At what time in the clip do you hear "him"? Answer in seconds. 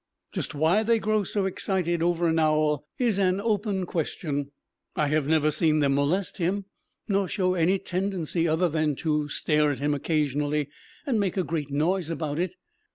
6.39-6.65, 9.77-9.93